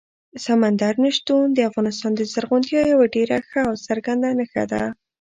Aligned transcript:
سمندر 0.45 0.93
نه 1.03 1.09
شتون 1.17 1.45
د 1.53 1.59
افغانستان 1.69 2.11
د 2.15 2.21
زرغونتیا 2.31 2.81
یوه 2.93 3.05
ډېره 3.15 3.37
ښه 3.47 3.61
او 3.69 3.73
څرګنده 3.87 4.29
نښه 4.39 4.63
ده. 4.71 4.83